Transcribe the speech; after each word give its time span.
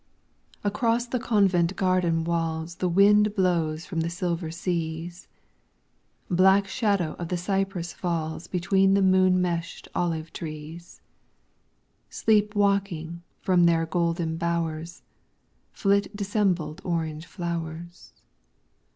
Across 0.63 1.05
the 1.09 1.19
convent 1.19 1.75
garden 1.75 2.23
walls 2.23 2.77
The 2.77 2.89
wind 2.89 3.35
blows 3.35 3.85
from 3.85 3.99
the 3.99 4.09
silver 4.09 4.49
seas; 4.49 5.27
Black 6.27 6.67
shadow 6.67 7.13
of 7.19 7.27
the 7.27 7.37
cypress 7.37 7.93
falls 7.93 8.47
Between 8.47 8.95
the 8.95 9.03
moon 9.03 9.39
meshed 9.39 9.87
olive 9.93 10.33
trees; 10.33 11.01
Sleep 12.09 12.55
walking 12.55 13.21
from 13.41 13.65
their 13.65 13.85
golden 13.85 14.37
bowers, 14.37 15.03
Flit 15.71 16.07
disembodied 16.15 16.81
orange 16.83 17.27
flowers. 17.27 18.11